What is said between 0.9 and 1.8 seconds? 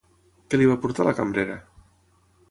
la cambrera?